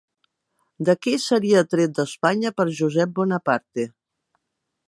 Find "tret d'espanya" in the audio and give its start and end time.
1.75-2.55